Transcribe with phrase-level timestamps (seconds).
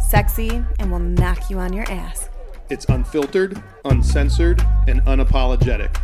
[0.00, 2.28] sexy, and will knock you on your ass.
[2.70, 6.00] It's unfiltered, uncensored, and unapologetic.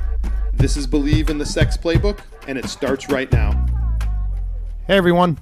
[0.52, 3.66] This is Bleav in the Sex Playbook, and it starts right now.
[4.86, 5.38] Hey everyone,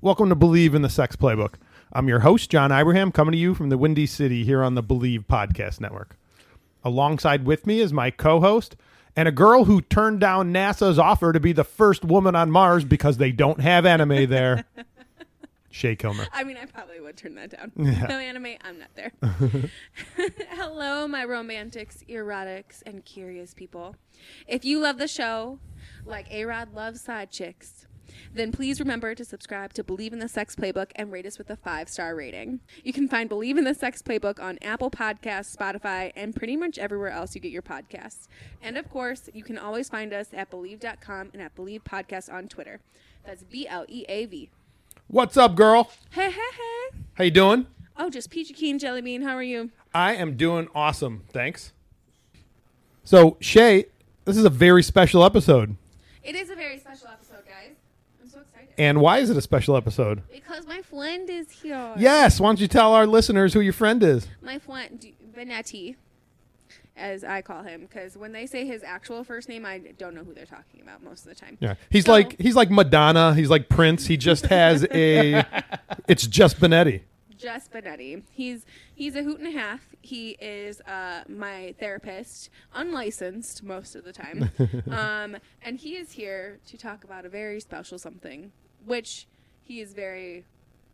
[0.00, 1.54] welcome to Bleav in the Sex Playbook.
[1.92, 4.82] I'm your host, John Ibrahim, coming to you from the Windy City here on the
[4.82, 6.16] Bleav Podcast Network.
[6.82, 8.76] Alongside with me is my co host
[9.16, 12.84] and a girl who turned down NASA's offer to be the first woman on Mars
[12.84, 14.64] because they don't have anime there.
[15.74, 16.28] Shay Kilmer.
[16.32, 17.72] I mean, I probably would turn that down.
[17.74, 19.10] No anime, I'm not there.
[20.50, 23.96] Hello, my romantics, erotics, and curious people.
[24.46, 25.58] If you love the show,
[26.06, 27.88] like A Rod loves side chicks,
[28.32, 31.50] then please remember to subscribe to Bleav in the Sex Playbook and rate us with
[31.50, 32.60] a five star rating.
[32.84, 36.78] You can find Bleav in the Sex Playbook on Apple Podcasts, Spotify, and pretty much
[36.78, 38.28] everywhere else you get your podcasts.
[38.62, 42.46] And of course, you can always find us at Bleav.com and at Bleav Podcast on
[42.46, 42.80] Twitter.
[43.26, 44.50] That's B L E A V.
[45.08, 45.90] What's up, girl?
[46.10, 46.98] Hey, hey, hey.
[47.14, 47.66] How you doing?
[47.96, 49.22] Oh, just peachy keen jelly bean.
[49.22, 49.70] How are you?
[49.94, 51.72] I am doing awesome, thanks.
[53.04, 53.86] So, Shay,
[54.24, 55.76] this is a very special episode.
[56.22, 57.76] It is a very special episode, guys.
[58.20, 58.70] I'm so excited.
[58.78, 60.22] And why is it a special episode?
[60.32, 61.92] Because my friend is here.
[61.96, 64.26] Yes, why don't you tell our listeners who your friend is?
[64.42, 65.06] My friend,
[65.36, 65.96] Benetti,
[66.96, 70.22] as I call him, because when they say his actual first name, I don't know
[70.24, 71.58] who they're talking about most of the time.
[71.60, 73.34] Yeah, he's So- like he's like Madonna.
[73.34, 74.06] He's like Prince.
[74.06, 75.44] He just has a.
[76.08, 77.02] it's just Benetti.
[77.36, 78.22] Just Benetti.
[78.30, 78.64] He's
[78.94, 79.80] he's a hoot and a half.
[80.00, 84.50] He is uh, my therapist, unlicensed most of the time,
[84.90, 88.52] um, and he is here to talk about a very special something,
[88.86, 89.26] which
[89.62, 90.44] he is very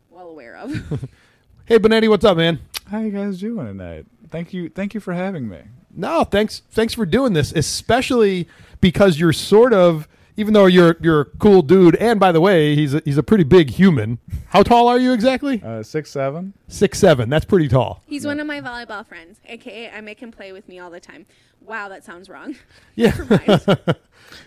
[0.09, 1.09] well aware of.
[1.65, 2.59] Hey Benetti, what's up, man?
[2.87, 4.05] How you guys doing tonight?
[4.29, 5.59] Thank you, thank you for having me.
[5.95, 8.47] No, thanks thanks for doing this, especially
[8.79, 10.07] because you're sort of
[10.37, 13.23] even though you're you're a cool dude, and by the way, he's a, he's a
[13.23, 14.17] pretty big human.
[14.47, 15.61] How tall are you exactly?
[15.63, 16.53] Uh, six seven.
[16.69, 17.29] Six seven.
[17.29, 18.01] That's pretty tall.
[18.07, 21.01] He's one of my volleyball friends, aka I make him play with me all the
[21.01, 21.25] time.
[21.59, 22.55] Wow, that sounds wrong.
[22.95, 23.11] Yeah.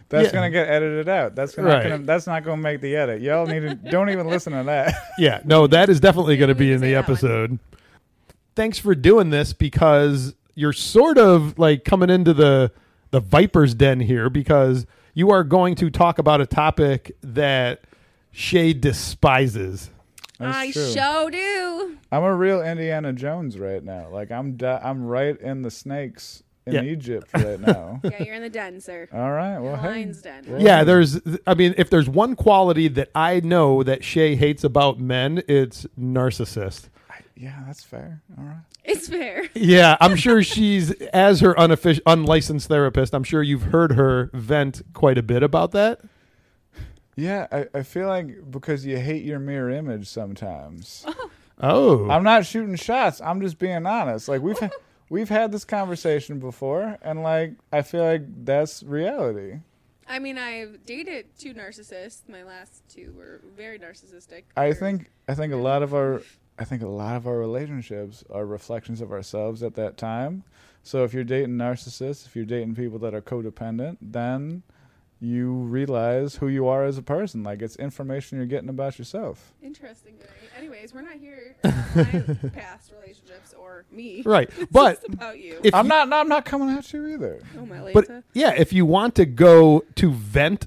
[0.08, 0.32] That's Yeah.
[0.32, 1.34] gonna get edited out.
[1.34, 1.82] That's gonna, Right.
[1.82, 3.20] gonna that's not gonna make the edit.
[3.20, 4.94] Y'all need to don't even listen to that.
[5.18, 5.40] yeah.
[5.44, 7.12] No, that is definitely going to be in the say that one.
[7.12, 7.58] episode.
[8.56, 12.72] Thanks for doing this because you're sort of like coming into the
[13.10, 17.84] the viper's den here because you are going to talk about a topic that
[18.32, 19.90] Shay despises.
[20.38, 20.90] That's I true.
[20.92, 21.96] show do.
[22.10, 24.08] I'm a real Indiana Jones right now.
[24.10, 26.82] Like I'm di- I'm right in the snakes in Yeah.
[26.82, 28.00] Egypt right now.
[28.04, 29.06] Yeah, you're in the den, sir.
[29.12, 29.58] All right.
[29.60, 29.88] Well, hey.
[29.88, 30.44] Lion's den.
[30.48, 31.20] Well, Yeah, there's.
[31.46, 35.86] I mean, if there's one quality that I know that Shay hates about men, it's
[35.98, 36.88] narcissist.
[37.36, 38.22] Yeah, that's fair.
[38.38, 38.60] All right.
[38.84, 39.44] It's fair.
[39.54, 43.14] Yeah, I'm sure she's as her unofficial, unlicensed therapist.
[43.14, 46.00] I'm sure you've heard her vent quite a bit about that.
[47.16, 51.06] Yeah, I, I feel like because you hate your mirror image sometimes.
[51.60, 52.06] Oh.
[52.06, 53.20] oh, I'm not shooting shots.
[53.20, 54.26] I'm just being honest.
[54.26, 54.70] Like we've ha-
[55.08, 59.60] we've had this conversation before, and like I feel like that's reality.
[60.08, 62.28] I mean, I've dated two narcissists.
[62.28, 64.42] My last two were very narcissistic.
[64.56, 66.22] I think I think a lot of our
[66.58, 70.44] I think a lot of our relationships are reflections of ourselves at that time.
[70.82, 74.62] So if you're dating narcissists, if you're dating people that are codependent, then
[75.20, 77.42] you realize who you are as a person.
[77.42, 79.52] Like it's information you're getting about yourself.
[79.62, 80.14] Interesting.
[80.56, 84.22] Anyways, we're not here about my past relationships or me.
[84.26, 84.48] right.
[84.58, 85.58] It's But just about you.
[85.64, 86.08] if I'm you- not.
[86.08, 87.40] No, I'm not coming at you either.
[87.58, 90.66] oh my but yeah, if you want to go to vent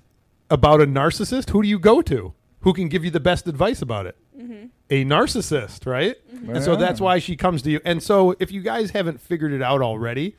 [0.50, 2.34] about a narcissist, who do you go to?
[2.62, 4.18] Who can give you the best advice about it?
[4.38, 4.66] Mm-hmm.
[4.90, 6.16] A narcissist, right?
[6.32, 7.82] And so that's why she comes to you.
[7.84, 10.36] And so if you guys haven't figured it out already,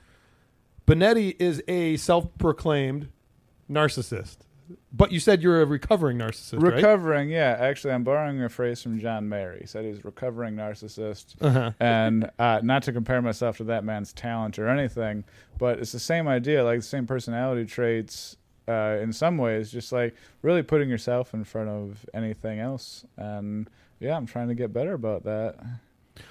[0.86, 3.08] Benetti is a self-proclaimed
[3.70, 4.38] narcissist.
[4.92, 6.74] But you said you're a recovering narcissist, right?
[6.74, 7.56] Recovering, yeah.
[7.58, 9.56] Actually, I'm borrowing a phrase from John Mayer.
[9.58, 11.34] He said he's a recovering narcissist.
[11.40, 11.72] Uh-huh.
[11.80, 15.24] and uh, not to compare myself to that man's talent or anything,
[15.58, 18.36] but it's the same idea, like the same personality traits
[18.66, 23.04] uh, in some ways, just like really putting yourself in front of anything else.
[23.16, 23.68] And
[24.00, 25.56] yeah, I'm trying to get better about that.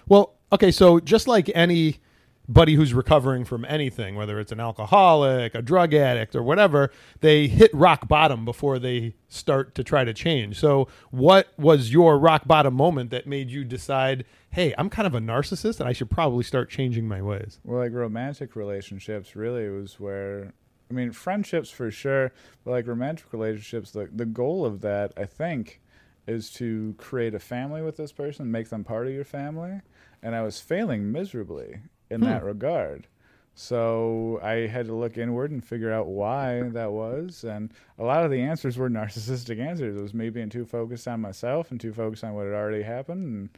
[0.08, 5.62] Well, okay, so just like anybody who's recovering from anything, whether it's an alcoholic, a
[5.62, 6.92] drug addict, or whatever,
[7.22, 10.60] they hit rock bottom before they start to try to change.
[10.60, 15.16] So, what was your rock bottom moment that made you decide, hey, I'm kind of
[15.16, 17.60] a narcissist and I should probably start changing my ways.
[17.64, 20.54] Well, like romantic relationships really was where
[20.90, 22.32] I mean, friendships for sure,
[22.64, 25.82] but like romantic relationships, the the goal of that, I think,
[26.28, 29.82] is to create a family with this person, make them part of your family.
[30.22, 31.80] And I was failing miserably
[32.10, 32.48] in that hmm.
[32.48, 33.08] regard.
[33.56, 37.44] So I had to look inward and figure out why that was.
[37.44, 39.98] And a lot of the answers were narcissistic answers.
[39.98, 42.84] It was me being too focused on myself and too focused on what had already
[42.84, 43.50] happened and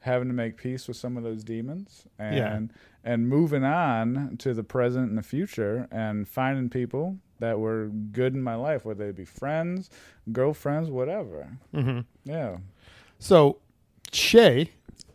[0.00, 3.10] having to make peace with some of those demons and Yeah.
[3.10, 8.34] and moving on to the present and the future and finding people that were good
[8.34, 9.90] in my life, whether they be friends,
[10.32, 11.48] girlfriends, whatever.
[11.74, 12.00] Mm-hmm.
[12.24, 12.58] Yeah.
[13.18, 13.58] So,
[14.12, 14.70] Shay,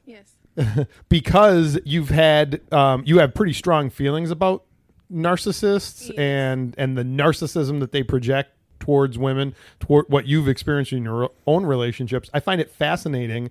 [0.06, 0.36] Yes.
[1.10, 4.64] because you've had um, you have pretty strong feelings about
[5.12, 6.18] narcissists Yes.
[6.18, 11.30] and and the narcissism that they project towards women toward what you've experienced in your
[11.48, 13.50] own relationships i find it fascinating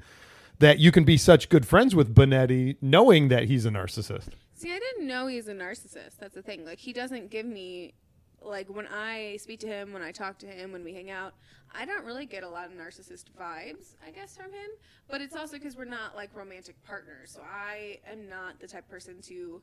[0.58, 4.70] that you can be such good friends with Benetti knowing that he's a narcissist See,
[4.72, 6.18] I didn't know he's a narcissist.
[6.20, 6.64] That's the thing.
[6.64, 7.94] Like, he doesn't give me,
[8.44, 11.34] like, when I speak to him, when I talk to him, when we hang out,
[11.74, 14.70] I don't really get a lot of narcissist vibes, I guess, from him.
[15.08, 17.32] But it's also because we're not, like, romantic partners.
[17.32, 19.62] So I am not the type of person to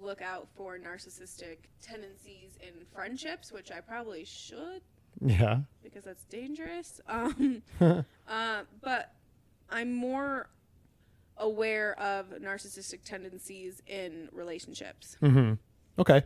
[0.00, 4.82] look out for narcissistic tendencies in friendships, which I probably should
[5.20, 7.00] yeah because that's dangerous.
[7.08, 7.62] Um,
[8.28, 9.12] uh, but
[9.70, 10.48] I'm more
[11.36, 15.16] aware of narcissistic tendencies in relationships.
[15.22, 15.54] mm-hmm.
[15.98, 16.22] okay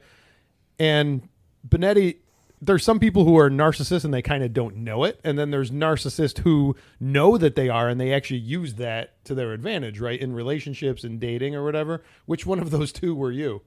[0.78, 1.28] and
[1.66, 2.16] Benetti
[2.60, 5.50] there's some people who are narcissists and they kind of don't know it and then
[5.50, 10.00] there's narcissists who know that they are and they actually use that to their advantage
[10.00, 13.60] right in relationships and dating or whatever which one of those two were you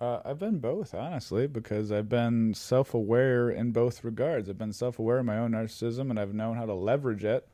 [0.00, 4.48] Uh, I've been both, honestly, because I've been self aware in both regards.
[4.48, 7.48] I've been self aware of my own narcissism and I've known how to leverage it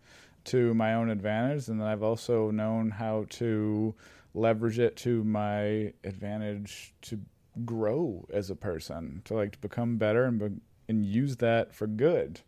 [0.46, 1.68] to my own advantage.
[1.68, 3.94] And then I've also known how to
[4.34, 7.20] leverage it to my advantage to
[7.64, 11.86] grow as a person, to like to become better and, be- and use that for
[11.86, 12.40] good.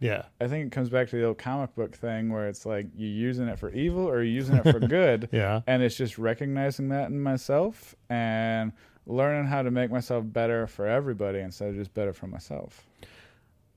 [0.00, 2.86] yeah I think it comes back to the old comic book thing where it's like
[2.96, 5.28] you using it for evil or you're using it for good.
[5.32, 5.60] Yeah.
[5.66, 8.72] And it's just recognizing that in myself and
[9.06, 12.84] learning how to make myself better for everybody instead of just better for myself.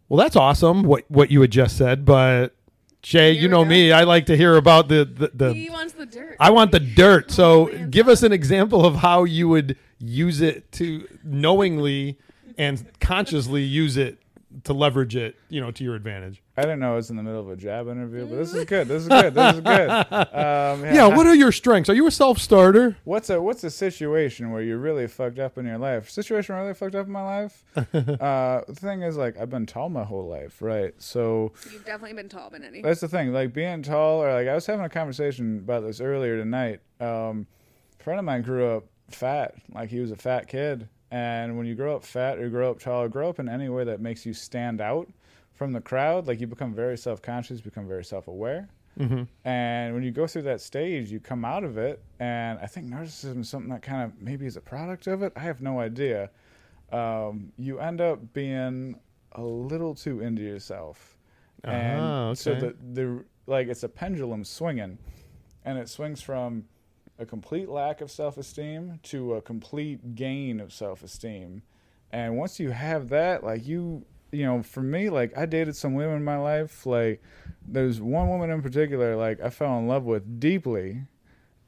[0.09, 0.83] Well, that's awesome.
[0.83, 2.55] What what you had just said, but
[3.01, 3.91] Jay, Here you know me.
[3.91, 5.53] I like to hear about the the.
[5.53, 6.37] he wants the dirt.
[6.39, 7.25] I want the dirt.
[7.31, 12.17] Oh, so, give us an example of how you would use it to knowingly
[12.57, 14.19] and consciously use it
[14.63, 16.41] to leverage it, you know, to your advantage.
[16.55, 18.65] I didn't know I was in the middle of a job interview, but this is
[18.65, 18.87] good.
[18.87, 19.33] This is good.
[19.33, 19.89] This is good.
[20.37, 21.07] Um, Yeah.
[21.07, 21.89] What are your strengths?
[21.89, 22.97] Are you a self starter?
[23.03, 26.09] what's a what's a situation where you're really fucked up in your life?
[26.09, 27.63] Situation where I'm really fucked up in my life.
[27.75, 30.93] uh, the thing is, like, I've been tall my whole life, right?
[30.97, 32.81] So You've definitely been tall, Benetti.
[32.81, 33.33] That's the thing.
[33.33, 36.79] Like being tall, or like I was having a conversation about this earlier tonight.
[36.99, 37.45] Um,
[37.99, 40.87] a friend of mine grew up fat, like he was a fat kid.
[41.09, 43.69] And when you grow up fat or grow up tall or grow up in any
[43.69, 45.07] way that makes you stand out
[45.53, 48.69] from the crowd, like you become very self conscious, become very self aware.
[49.45, 52.01] And when you go through that stage, you come out of it.
[52.19, 55.33] And I think narcissism is something that kind of maybe is a product of it.
[55.35, 56.29] I have no idea.
[56.91, 58.99] Um, you end up being
[59.33, 61.17] a little too into yourself.
[61.63, 62.59] And so okay.
[62.59, 64.97] the, the like it's a pendulum swinging,
[65.65, 66.65] and it swings from
[67.19, 71.63] a complete lack of self esteem to a complete gain of self esteem.
[72.11, 75.93] And once you have that, like you, you know, for me, like I dated some
[75.93, 76.85] women in my life.
[76.85, 77.21] Like
[77.67, 81.03] there's one woman in particular, like I fell in love with deeply,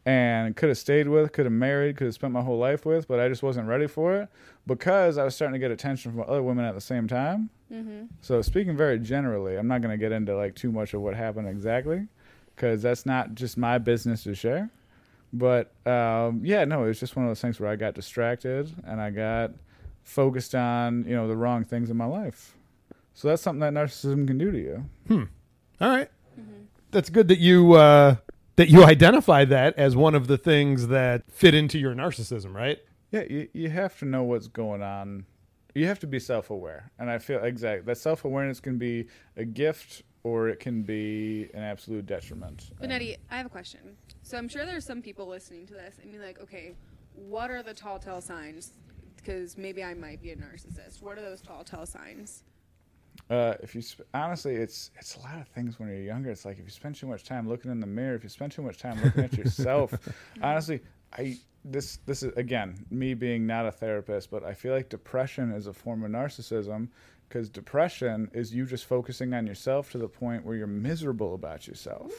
[0.06, 3.08] and could have stayed with, could have married, could have spent my whole life with,
[3.08, 4.30] but I just wasn't ready for it
[4.66, 7.50] because I was starting to get attention from other women at the same time.
[7.72, 8.06] Mm-hmm.
[8.22, 11.16] So speaking very generally, I'm not going to get into like too much of what
[11.16, 12.08] happened exactly,
[12.56, 14.72] because that's not just my business to share.
[15.32, 18.74] But um, yeah, no, it was just one of those things where I got distracted
[18.86, 19.52] and I got
[20.04, 22.56] focused on you know the wrong things in my life.
[23.14, 25.28] So that's something that narcissism can do to you.
[25.82, 26.10] All right.
[26.92, 28.16] That's good that you uh,
[28.56, 32.80] that you identify that as one of the things that fit into your narcissism, right?
[33.12, 35.26] Yeah, you, you have to know what's going on.
[35.76, 36.92] You have to be self aware.
[36.98, 39.08] And I feel exactly that self awareness can be
[39.38, 42.72] a gift or it can be an absolute detriment.
[42.80, 43.96] But Benetti, I have a question.
[44.30, 46.76] So I'm sure there's some people listening to this and be like, okay,
[47.16, 48.74] what are the tall tale signs?
[49.16, 51.02] Because maybe I might be a narcissist.
[51.02, 52.44] What are those tall tale signs?
[53.28, 56.30] Uh, if you sp- honestly, it's it's a lot of things when you're younger.
[56.30, 58.52] It's like if you spend too much time looking in the mirror, if you spend
[58.52, 59.96] too much time looking at yourself.
[60.44, 60.82] honestly,
[61.18, 65.52] I this this is again me being not a therapist, but I feel like depression
[65.52, 66.90] is a form of narcissism
[67.28, 71.68] because depression is you just focusing on yourself to the point where you're miserable about
[71.68, 72.12] yourself.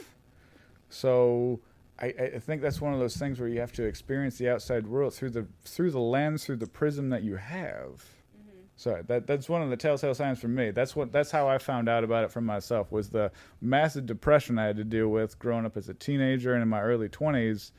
[0.88, 1.60] So
[2.00, 4.86] I, I think that's one of those things where you have to experience the outside
[4.86, 8.04] world through the through the lens, through the prism that you have.
[8.38, 8.60] Mm-hmm.
[8.76, 10.70] Sorry, that that's one of the telltale signs for me.
[10.70, 13.30] That's what that's how I found out about it from myself was the
[13.60, 16.80] massive depression I had to deal with growing up as a teenager and in my
[16.80, 17.72] early twenties.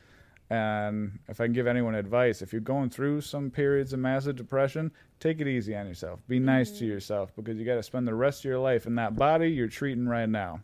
[0.51, 4.35] And if I can give anyone advice, if you're going through some periods of massive
[4.35, 6.19] depression, take it easy on yourself.
[6.27, 6.87] Be nice to mm-hmm.
[6.87, 9.69] yourself because you got to spend the rest of your life in that body you're
[9.69, 10.59] treating right now.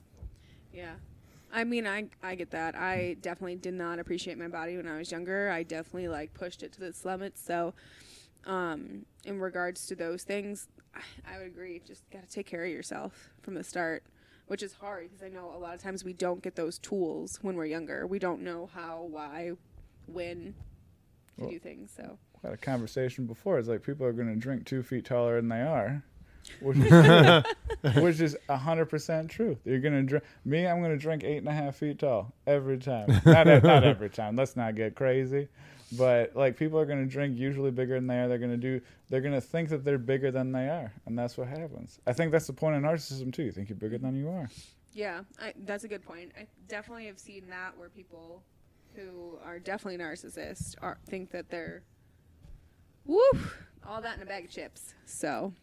[0.73, 0.95] Yeah.
[1.57, 2.75] I mean, I I get that.
[2.75, 5.49] I definitely did not appreciate my body when I was younger.
[5.49, 7.43] I definitely like pushed it to its limits.
[7.43, 7.73] So,
[8.45, 11.01] um, in regards to those things, I,
[11.33, 11.81] I would agree.
[11.83, 14.03] Just got to take care of yourself from the start,
[14.45, 17.39] which is hard because I know a lot of times we don't get those tools
[17.41, 18.05] when we're younger.
[18.05, 19.53] We don't know how, why,
[20.05, 20.53] when
[21.37, 21.91] to Well- do things.
[21.97, 23.57] So, had a conversation before.
[23.57, 26.03] It's like people are going to drink two feet taller than they are,
[26.61, 27.43] which is,
[28.01, 29.57] which is hundred percent true.
[29.65, 30.23] You're to drink.
[30.45, 33.07] Me, I'm going to drink eight and a half feet tall every time.
[33.25, 34.35] Not e- not every time.
[34.35, 35.47] Let's not get crazy.
[35.97, 38.27] But like people are going to drink usually bigger than they are.
[38.27, 38.81] They're going to do.
[39.09, 41.99] They're to think that they're bigger than they are, and that's what happens.
[42.05, 43.43] I think that's the point of narcissism too.
[43.43, 44.49] You think you're bigger than you are.
[44.93, 46.33] yeah, I, that's a good point.
[46.37, 48.43] I definitely have seen that where people
[48.95, 51.83] who are definitely narcissists are think that they're
[53.05, 53.21] woo
[53.87, 54.93] all that in a bag of chips.
[55.05, 55.53] So,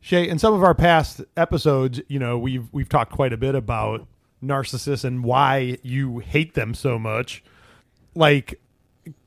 [0.00, 3.54] Shay, in some of our past episodes, you know, we've we've talked quite a bit
[3.54, 4.06] about
[4.42, 7.44] narcissists and why you hate them so much.
[8.14, 8.60] Like,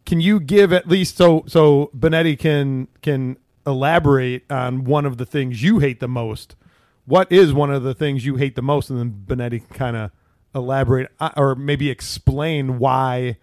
[0.06, 5.26] can you give at least so so Benetti can can elaborate on one of the
[5.26, 6.56] things you hate the most?
[7.06, 9.96] What is one of the things you hate the most, and then Benetti can kind
[9.96, 10.12] of
[10.56, 13.38] elaborate uh, or maybe explain why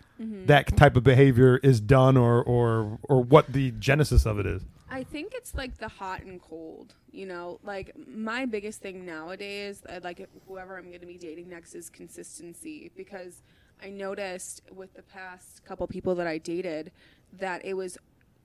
[0.46, 4.62] that type of behavior is done, or or or what the genesis of it is.
[4.92, 6.94] I think it's like the hot and cold.
[7.12, 11.48] You know, like my biggest thing nowadays, uh, like whoever I'm going to be dating
[11.48, 13.42] next, is consistency because
[13.82, 16.90] I noticed with the past couple people that I dated
[17.38, 17.98] that it was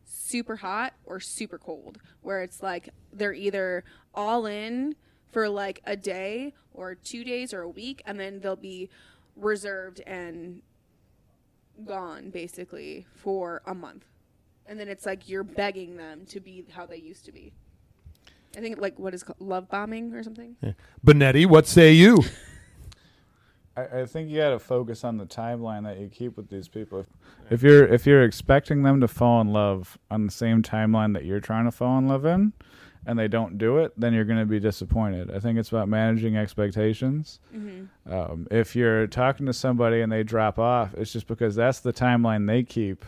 [0.05, 3.83] super hot or super cold, where it's like they're either
[4.13, 4.95] all in
[5.31, 8.89] for like a day or two days or a week, and then they'll be
[9.35, 10.61] reserved and
[11.85, 14.05] gone basically for a month
[14.67, 17.53] and then it's like you're begging them to be how they used to be.
[18.57, 20.55] I think like what is it called love bombing or something.
[21.05, 22.23] Benetti, what say you?
[23.77, 26.67] I, I think you got to focus on the timeline that you keep with these
[26.67, 27.01] people.
[27.01, 27.07] If,
[27.49, 31.25] if you're if you're expecting them to fall in love on the same timeline that
[31.25, 32.53] you're trying to fall in love in,
[33.05, 35.31] and they don't do it, then you're going to be disappointed.
[35.31, 37.39] I think it's about managing expectations.
[38.09, 41.93] Um, if you're talking to somebody and they drop off, it's just because that's the
[41.93, 43.05] timeline they keep,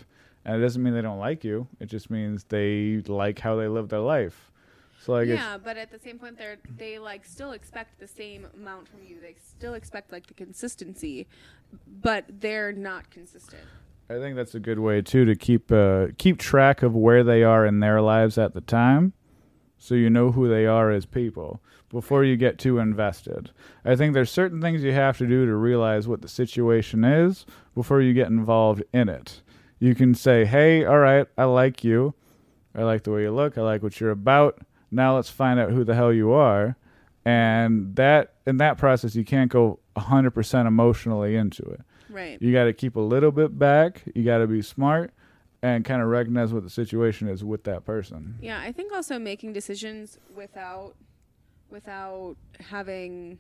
[0.47, 1.67] and it doesn't mean they don't like you.
[1.81, 4.49] It just means they like how they live their life.
[5.03, 8.47] So like, yeah, but at the same point, they're they like still expect the same
[8.55, 9.19] amount from you.
[9.21, 11.27] They still expect like the consistency,
[12.01, 13.61] but they're not consistent.
[14.09, 17.43] I think that's a good way too to keep uh, keep track of where they
[17.43, 19.11] are in their lives at the time,
[19.77, 23.51] so you know who they are as people before you get too invested.
[23.83, 27.45] I think there's certain things you have to do to realize what the situation is
[27.75, 29.41] before you get involved in it.
[29.79, 32.13] You can say, "Hey, all right, I like you.
[32.75, 33.57] I like the way you look.
[33.57, 34.59] I like what you're about.
[34.91, 36.77] Now let's find out who the hell you are."
[37.25, 41.81] And that in that process, you can't go 100% emotionally into it.
[42.09, 42.41] Right.
[42.41, 44.03] You got to keep a little bit back.
[44.15, 45.13] You got to be smart
[45.61, 48.37] and kind of recognize what the situation is with that person.
[48.41, 50.95] Yeah, I think also making decisions without
[51.69, 52.37] without
[52.69, 53.39] having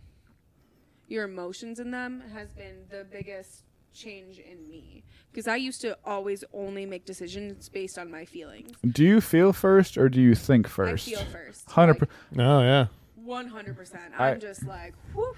[1.07, 3.63] your emotions in them has been the biggest
[3.97, 8.71] change in me because I used to always only make decisions based on my feelings.
[8.87, 11.07] Do you feel first or do you think first?
[11.07, 11.69] I feel first.
[11.71, 11.99] Hundred.
[12.01, 12.87] Like, per- Oh yeah.
[13.15, 14.13] One hundred percent.
[14.17, 15.35] I'm just like, whew.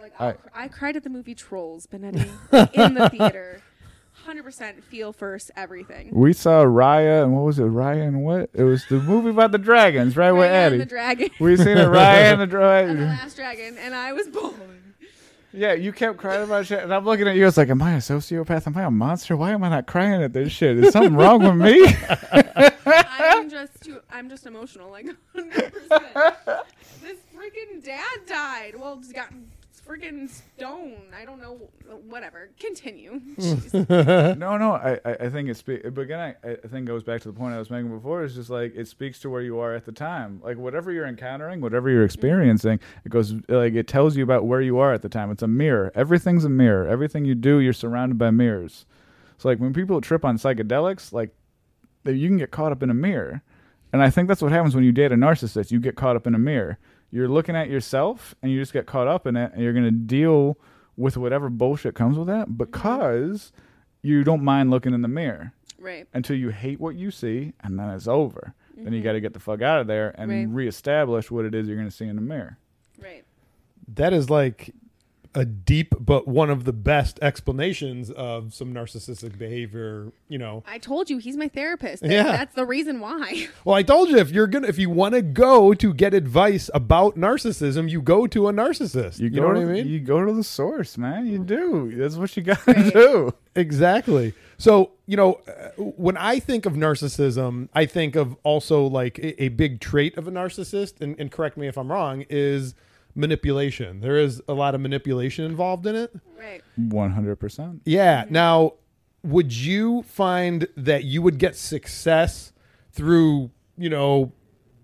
[0.00, 2.28] Like I- cr- I cried at the movie Trolls, Benetti,
[2.74, 3.62] in the theater.
[4.26, 6.10] Hundred percent feel first everything.
[6.12, 7.62] we saw Raya and what was it?
[7.64, 8.50] Raya and what?
[8.52, 10.30] It was the movie about the dragons, right?
[10.30, 10.78] with Raya and Eddie.
[10.78, 14.28] the dragon, we seen it, Raya and the and the last dragon, and I was
[14.28, 14.81] bawling.
[15.54, 17.42] Yeah, you kept crying about shit, and I'm looking at you.
[17.42, 18.66] I was like, "Am I a sociopath?
[18.66, 19.36] Am I a monster?
[19.36, 20.78] Why am I not crying at this shit?
[20.78, 21.94] Is something wrong with me?"
[22.84, 24.00] I'm just too.
[24.10, 24.90] I'm just emotional.
[24.90, 26.36] Like hundred percent.
[27.02, 28.74] This freaking dad died.
[28.78, 29.28] Well, got
[29.86, 31.12] freaking stone.
[31.14, 31.68] I don't know.
[32.08, 32.50] Whatever.
[32.58, 33.20] Continue.
[33.82, 34.72] No, no.
[34.72, 35.88] I, I, I think it speaks.
[35.90, 38.24] But again, I, I think it goes back to the point I was making before.
[38.24, 40.40] It's just like it speaks to where you are at the time.
[40.42, 42.06] Like whatever you're encountering, whatever you're mm-hmm.
[42.06, 45.30] experiencing, it goes like it tells you about where you are at the time.
[45.30, 45.92] It's a mirror.
[45.94, 46.86] Everything's a mirror.
[46.86, 48.86] Everything you do, you're surrounded by mirrors.
[49.38, 51.34] So like when people trip on psychedelics, like
[52.04, 53.42] you can get caught up in a mirror.
[53.92, 55.70] And I think that's what happens when you date a narcissist.
[55.70, 56.78] You get caught up in a mirror.
[57.12, 59.84] You're looking at yourself and you just get caught up in it and you're going
[59.84, 60.58] to deal
[60.96, 62.56] with whatever bullshit comes with that mm-hmm.
[62.56, 63.52] because
[64.02, 66.06] you don't mind looking in the mirror Right.
[66.14, 68.54] until you hate what you see and then it's over.
[68.76, 69.04] Then you mm-hmm.
[69.04, 70.48] got to get the fuck out of there and Right.
[70.48, 72.56] reestablish what it is you're going to see in the mirror.
[73.00, 73.24] Right.
[73.94, 74.74] That is like
[75.34, 80.62] a deep but one of the best explanations of some narcissistic behavior, you know.
[80.66, 82.02] I told you he's my therapist.
[82.04, 82.24] Yeah.
[82.24, 83.48] That's the reason why.
[83.64, 86.14] Well, I told you if you're going to if you want to go to get
[86.14, 89.18] advice about narcissism, you go to a narcissist.
[89.20, 89.86] You, You, know go what to, I mean?
[89.88, 91.26] You go to the source, man.
[91.26, 91.94] You do.
[91.96, 92.92] That's what you got to Right.
[92.92, 93.34] do.
[93.54, 94.34] Exactly.
[94.58, 99.44] So, you know, uh, when I think of narcissism, I think of also like a,
[99.44, 102.74] a big trait of a narcissist, and, and correct me if I'm wrong, is
[103.14, 104.00] manipulation.
[104.00, 106.14] There is a lot of manipulation involved in it.
[106.38, 106.62] right.
[106.78, 107.80] 100%.
[107.84, 108.24] Yeah.
[108.30, 108.74] Now,
[109.22, 112.52] would you find that you would get success
[112.92, 114.32] through, you know,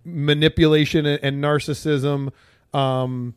[0.04, 2.32] manipulation and, and narcissism
[2.72, 3.34] um,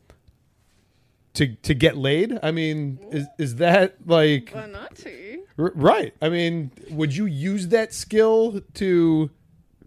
[1.34, 2.38] to to get laid?
[2.44, 5.44] I mean, is is that like Well, not to.
[5.58, 6.14] R- right.
[6.22, 9.30] I mean, would you use that skill to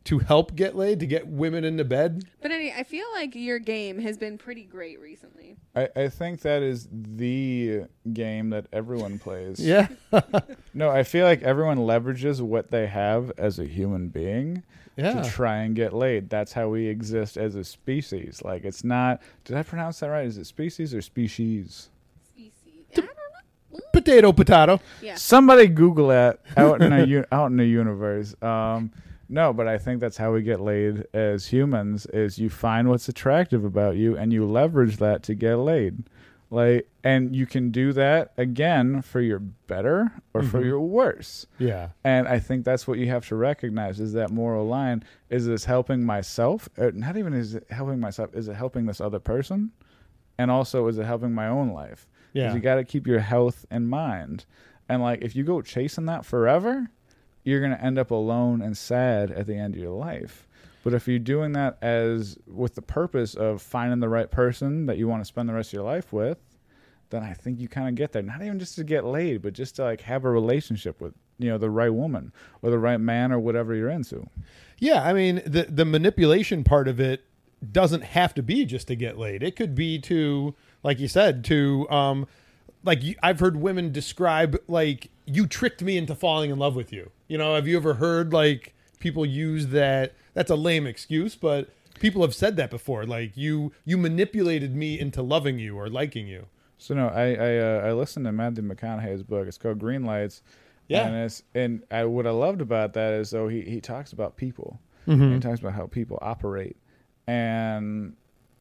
[0.04, 2.25] to help get laid, to get women into bed?
[2.42, 5.56] But anyway, I feel like your game has been pretty great recently.
[5.75, 9.58] I, I think that is the game that everyone plays.
[9.64, 9.88] Yeah.
[10.75, 14.62] No, I feel like everyone leverages what they have as a human being
[14.96, 15.23] Yeah.
[15.23, 16.28] to try and get laid.
[16.28, 18.42] That's how we exist as a species.
[18.44, 20.26] Like it's not did I pronounce that right?
[20.26, 21.88] Is it species or species?
[22.28, 22.52] Species.
[22.92, 23.80] I don't know.
[23.92, 24.80] potato, potato.
[25.02, 25.14] Yeah.
[25.14, 28.34] Somebody Google that out in a u- out in the universe.
[28.42, 28.92] Um,
[29.28, 32.07] no, but I think that's how we get laid as humans.
[32.07, 36.04] Is you find what's attractive about you and you leverage that to get laid.
[36.50, 41.47] Like, and you can do that again for your better or for your worse.
[41.59, 41.88] Yeah.
[42.04, 45.02] And I think that's what you have to recognize is that moral line.
[45.31, 46.69] Is this helping myself?
[46.78, 48.31] Uh, not even is it helping myself.
[48.35, 49.73] Is it helping this other person?
[50.38, 52.07] And also, is it helping my own life?
[52.35, 52.54] Yeah.
[52.54, 54.45] You got to keep your health in mind.
[54.88, 56.88] And like, if you go chasing that forever,
[57.45, 60.47] you're going to end up alone and sad at the end of your life.
[60.83, 64.99] But if you're doing that as with the purpose of finding the right person that
[64.99, 66.39] you want to spend the rest of your life with,
[67.11, 68.23] then I think you kind of get there.
[68.23, 71.49] Not even just to get laid, but just to like have a relationship with, you
[71.49, 74.28] know, the right woman or the right man or whatever you're into.
[74.78, 77.25] Yeah, I mean the the manipulation part of it
[77.73, 79.43] doesn't have to be just to get laid.
[79.43, 82.26] It could be to, like you said, to um,
[82.84, 87.10] like I've heard women describe like you tricked me into falling in love with you.
[87.28, 90.14] You know, have you ever heard like people use that?
[90.34, 91.70] That's a lame excuse, but
[92.00, 93.04] people have said that before.
[93.04, 96.47] Like you you manipulated me into loving you or liking you.
[96.78, 99.47] So no, I I, uh, I listened to Matthew McConaughey's book.
[99.47, 100.42] It's called Green Lights.
[100.88, 101.06] Yeah.
[101.06, 104.36] and it's and I, what I loved about that is though he he talks about
[104.36, 104.80] people.
[105.06, 105.34] Mm-hmm.
[105.34, 106.76] He talks about how people operate,
[107.26, 108.14] and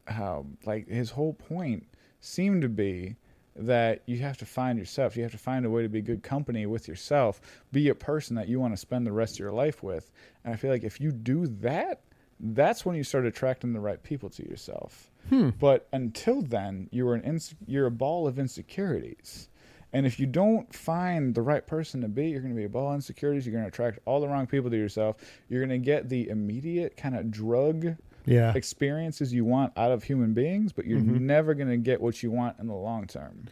[0.08, 1.86] how like his whole point
[2.22, 3.16] seemed to be
[3.56, 5.16] that you have to find yourself.
[5.16, 7.42] You have to find a way to be good company with yourself.
[7.72, 10.12] Be a person that you want to spend the rest of your life with.
[10.44, 12.02] And I feel like if you do that,
[12.40, 15.12] that's when you start attracting the right people to yourself.
[15.30, 15.50] Hmm.
[15.60, 19.50] But until then, you're an inse- you're a ball of insecurities.
[19.94, 22.70] And if you don't find the right person to be, you're going to be a
[22.70, 23.46] ball of insecurities.
[23.46, 25.18] You're going to attract all the wrong people to yourself.
[25.50, 28.54] You're going to get the immediate kind of drug Yeah.
[28.56, 32.32] experiences you want out of human beings, but you're never going to get what you
[32.32, 33.46] want in the long term.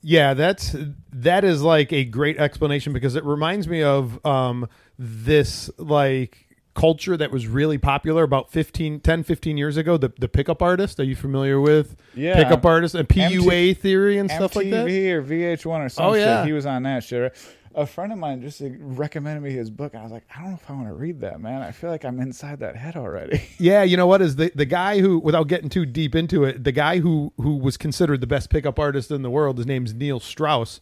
[0.00, 0.74] Yeah, that's
[1.12, 4.66] that is like a great explanation because it reminds me of um
[4.98, 10.26] this like culture that was really popular about 15 10 15 years ago the the
[10.26, 12.34] pickup artist are you familiar with Yeah.
[12.42, 16.20] pickup artist and PUA theory and stuff like that or VH1 or some Oh, shit.
[16.22, 16.46] yeah.
[16.46, 17.36] He was on that shit.
[17.74, 19.94] A friend of mine just recommended me his book.
[19.94, 21.62] I was like, I don't know if I want to read that, man.
[21.62, 23.42] I feel like I'm inside that head already.
[23.58, 26.64] Yeah, you know what is the the guy who without getting too deep into it,
[26.64, 29.94] the guy who who was considered the best pickup artist in the world, his name's
[29.94, 30.80] Neil Strauss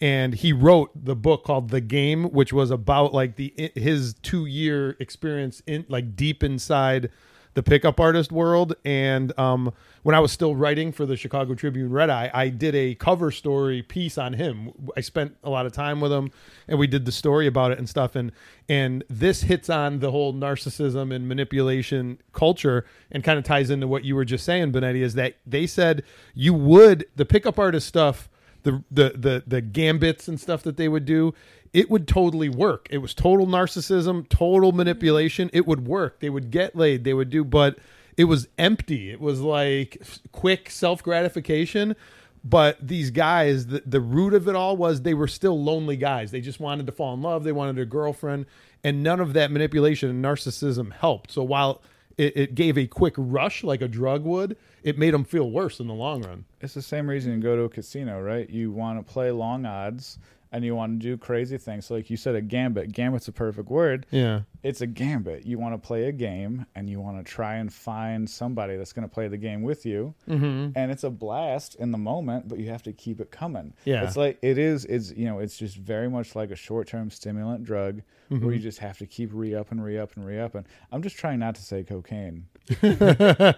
[0.00, 4.96] and he wrote the book called The Game which was about like the his 2-year
[4.98, 7.10] experience in like deep inside
[7.54, 11.92] the pickup artist world and um when I was still writing for the Chicago Tribune
[11.92, 14.72] Red Eye, I did a cover story piece on him.
[14.96, 16.32] I spent a lot of time with him
[16.66, 18.32] and we did the story about it and stuff and
[18.68, 23.86] and this hits on the whole narcissism and manipulation culture and kind of ties into
[23.86, 26.02] what you were just saying Benetti is that they said
[26.34, 28.28] you would the pickup artist stuff
[28.62, 31.34] the the the the gambits and stuff that they would do
[31.72, 32.86] it would totally work.
[32.90, 34.78] It was total narcissism total mm-hmm.
[34.78, 35.50] manipulation.
[35.54, 36.20] It would work.
[36.20, 37.04] They would get laid.
[37.04, 37.78] They would do but
[38.16, 39.10] it was empty.
[39.10, 41.96] It was like quick self-gratification.
[42.44, 46.30] But these guys the, the root of it all was they were still lonely guys.
[46.30, 47.44] They just wanted to fall in love.
[47.44, 48.46] They wanted a girlfriend.
[48.84, 51.30] And none of that manipulation and narcissism helped.
[51.30, 51.82] So while
[52.18, 55.80] it, it gave a quick rush like a drug would, it made them feel worse
[55.80, 56.44] in the long run.
[56.60, 58.48] It's the same reason you go to a casino, right?
[58.48, 60.18] You want to play long odds
[60.54, 61.86] and you want to do crazy things.
[61.86, 62.92] So like you said, a gambit.
[62.92, 64.04] Gambit's a perfect word.
[64.10, 64.42] Yeah.
[64.62, 65.46] It's a gambit.
[65.46, 68.92] You want to play a game and you want to try and find somebody that's
[68.92, 70.14] going to play the game with you.
[70.28, 70.78] Mm-hmm.
[70.78, 73.72] And it's a blast in the moment, but you have to keep it coming.
[73.86, 74.04] Yeah.
[74.04, 77.10] It's like, it is, it's, you know, it's just very much like a short term
[77.10, 78.02] stimulant drug
[78.40, 78.62] where you mm-hmm.
[78.62, 80.54] just have to keep re up and re up and re up.
[80.54, 82.46] And I'm just trying not to say cocaine.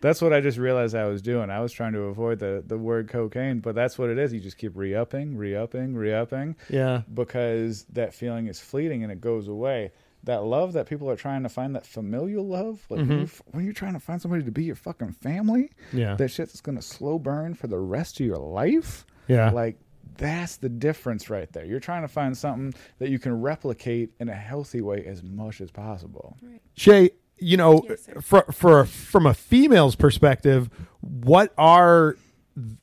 [0.00, 1.50] That's what I just realized I was doing.
[1.50, 4.32] I was trying to avoid the, the word cocaine, but that's what it is.
[4.32, 7.02] You just keep re upping, re upping, re upping Yeah.
[7.12, 9.90] because that feeling is fleeting and it goes away.
[10.24, 13.56] That love that people are trying to find, that familial love, like when, you're, mm-hmm.
[13.56, 16.14] when you're trying to find somebody to be your fucking family, Yeah.
[16.14, 19.04] that shit's gonna slow burn for the rest of your life.
[19.26, 19.50] Yeah.
[19.50, 19.78] Like
[20.16, 21.64] that's the difference right there.
[21.64, 25.60] You're trying to find something that you can replicate in a healthy way as much
[25.60, 26.36] as possible.
[26.74, 32.16] Shay, you know, Yes, for, for from a female's perspective, what are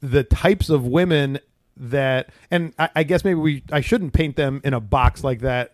[0.02, 1.40] the types of women
[1.78, 5.42] that, and I, I guess maybe we, I shouldn't paint them in a box like
[5.42, 5.72] that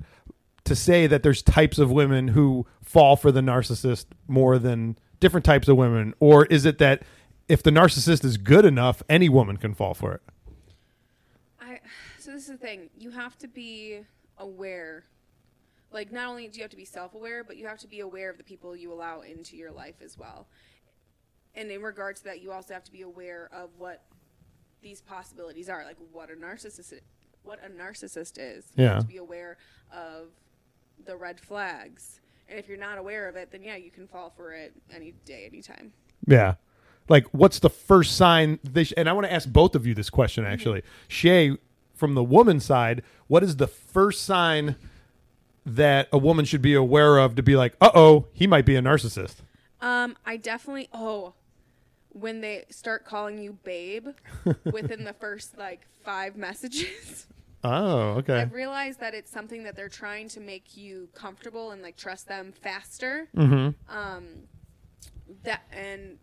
[0.64, 5.46] to say that there's types of women who fall for the narcissist more than different
[5.46, 7.04] types of women, or is it that
[7.48, 10.22] if the narcissist is good enough, any woman can fall for it?
[11.60, 11.80] I
[12.18, 12.90] so this is the thing.
[12.98, 14.02] You have to be
[14.38, 15.06] aware.
[15.92, 18.30] Like not only do you have to be self-aware, but you have to be aware
[18.30, 20.48] of the people you allow into your life as well.
[21.56, 24.04] And in regards to that, you also have to be aware of what
[24.82, 26.94] these possibilities are, like what a narcissist
[27.44, 28.72] what a narcissist is.
[28.76, 28.94] You Yeah.
[28.94, 29.58] have to be aware
[29.92, 30.30] of
[31.04, 32.22] the red flags.
[32.48, 35.14] And if you're not aware of it, then yeah, you can fall for it any
[35.26, 35.94] day, anytime.
[36.28, 36.56] Yeah.
[37.10, 38.60] Like, what's the first sign?
[38.64, 40.54] this and I want to ask both of you this question, mm-hmm.
[40.54, 40.84] actually.
[41.08, 41.58] Shay,
[42.02, 44.76] from the woman's side, what is the first sign
[45.64, 48.76] that a woman should be aware of to be like, uh oh, he might be
[48.76, 49.36] a narcissist?
[49.80, 51.36] Um, I definitely oh,
[52.10, 54.08] when they start calling you babe
[54.66, 57.28] within the first like five messages.
[57.64, 58.40] Oh, okay.
[58.40, 62.28] I've realized that it's something that they're trying to make you comfortable and like trust
[62.28, 63.28] them faster.
[63.38, 63.96] Mm-hmm.
[63.96, 64.26] Um,
[65.44, 66.18] that and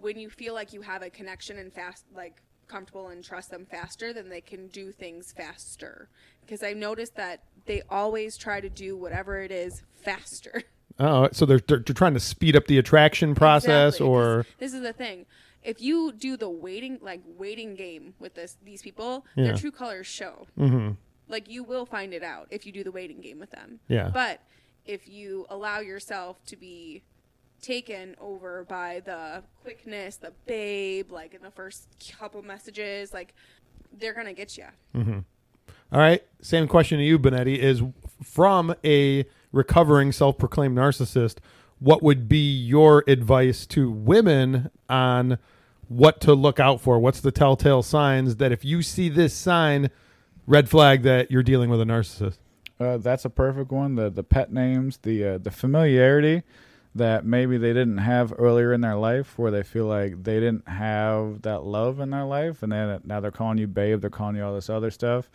[0.00, 3.66] when you feel like you have a connection and fast like comfortable and trust them
[3.66, 6.08] faster, then they can do things faster.
[6.40, 10.62] Because I noticed that they always try to do whatever it is faster.
[11.02, 14.44] Oh, so they're, they're, they're trying to speed up the attraction process Exactly, or.
[14.58, 15.24] this is the thing.
[15.62, 19.44] If you do the waiting like waiting game with this these people, Yeah.
[19.44, 20.46] their true colors show.
[20.58, 20.90] Mm-hmm.
[21.26, 23.80] Like you will find it out if you do the waiting game with them.
[23.88, 24.10] Yeah.
[24.12, 24.42] But
[24.84, 27.02] if you allow yourself to be
[27.60, 31.86] taken over by the quickness, the babe, like in the first
[32.18, 33.34] couple messages, like
[33.98, 34.66] they're gonna get you.
[35.92, 36.22] All right.
[36.40, 37.82] Same question to you, Benetti, is
[38.22, 41.38] from a recovering self proclaimed narcissist,
[41.78, 45.38] what would be your advice to women on
[45.88, 46.98] what to look out for?
[46.98, 49.90] What's the telltale signs that if you see this sign,
[50.46, 52.38] red flag that you're dealing with a narcissist?
[52.78, 53.96] Uh, that's a perfect one.
[53.96, 56.42] The the pet names, the uh, the familiarity
[56.94, 60.68] that maybe they didn't have earlier in their life, where they feel like they didn't
[60.68, 64.36] have that love in their life, and then now they're calling you babe, they're calling
[64.36, 65.30] you all this other stuff.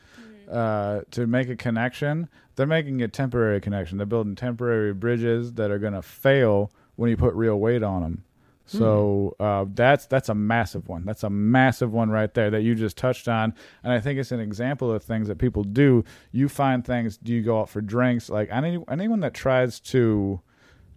[0.52, 3.98] Uh, to make a connection, they're making a temporary connection.
[3.98, 8.02] They're building temporary bridges that are going to fail when you put real weight on
[8.02, 8.24] them.
[8.68, 11.06] So uh, that's that's a massive one.
[11.06, 14.32] That's a massive one right there that you just touched on, and I think it's
[14.32, 16.04] an example of things that people do.
[16.32, 17.18] You find things.
[17.18, 18.28] Do you go out for drinks?
[18.28, 20.42] Like any anyone that tries to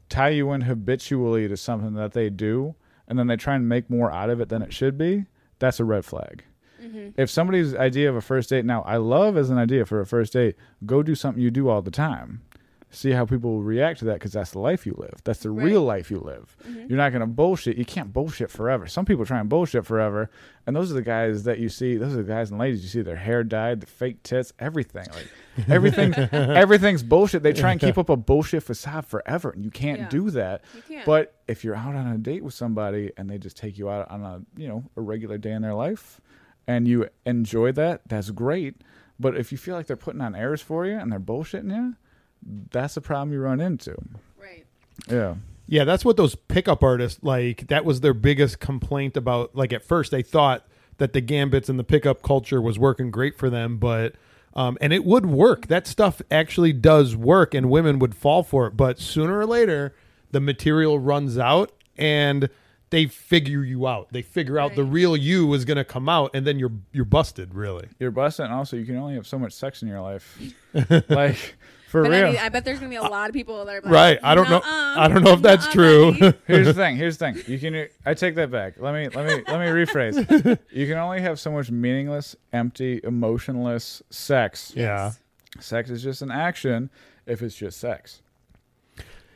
[0.08, 2.74] tie you in habitually to something that they do,
[3.06, 5.26] and then they try and make more out of it than it should be.
[5.58, 6.44] That's a red flag.
[6.82, 7.20] Mm-hmm.
[7.20, 10.06] If somebody's idea of a first date now, I love as an idea for a
[10.06, 12.42] first date, go do something you do all the time.
[12.90, 15.20] See how people react to that because that's the life you live.
[15.22, 16.56] That's the real life you live.
[16.66, 16.86] Mm-hmm.
[16.88, 17.76] You're not going to bullshit.
[17.76, 18.86] You can't bullshit forever.
[18.86, 20.30] Some people try and bullshit forever.
[20.66, 21.96] And those are the guys that you see.
[21.96, 25.06] Those are the guys and ladies you see their hair dyed, the fake tits, everything.
[25.12, 25.28] Like
[25.68, 27.42] everything, everything's bullshit.
[27.42, 29.50] They try and keep up a bullshit facade forever.
[29.50, 30.08] And you can't Yeah.
[30.08, 30.64] do that.
[30.88, 31.04] Can't.
[31.04, 34.10] But if you're out on a date with somebody and they just take you out
[34.10, 36.20] on a you know a regular day in their life,
[36.66, 38.76] and you enjoy that, that's great.
[39.20, 41.96] But if you feel like they're putting on airs for you and they're bullshitting you,
[42.42, 43.96] that's the problem you run into.
[44.40, 44.64] Right.
[45.08, 45.36] Yeah.
[45.66, 47.68] Yeah, that's what those pickup artists like.
[47.68, 49.54] That was their biggest complaint about.
[49.54, 53.36] Like at first, they thought that the gambits and the pickup culture was working great
[53.36, 54.14] for them, but
[54.54, 55.66] um, and it would work.
[55.66, 58.76] That stuff actually does work, and women would fall for it.
[58.76, 59.94] But sooner or later,
[60.30, 62.48] the material runs out, and
[62.90, 64.08] they figure you out.
[64.10, 67.04] They figure out the real you is going to come out, and then you're you're
[67.04, 67.54] busted.
[67.54, 67.88] Really.
[67.98, 70.38] You're busted, and also you can only have so much sex in your life.
[71.08, 71.56] like
[71.88, 72.26] For but real.
[72.26, 74.18] any- I bet there's gonna be a uh, lot of people that are like, Right.
[74.22, 74.60] I don't know.
[74.64, 76.12] I don't know if that's true.
[76.46, 76.96] Here's the thing.
[76.96, 77.42] Here's the thing.
[77.46, 77.88] You can.
[78.04, 78.74] I take that back.
[78.78, 79.08] Let me.
[79.08, 79.42] Let me.
[79.48, 80.58] Let me rephrase.
[80.70, 84.72] You can only have so much meaningless, empty, emotionless sex.
[84.76, 85.12] yeah.
[85.60, 86.90] Sex is just an action.
[87.26, 88.20] If it's just sex,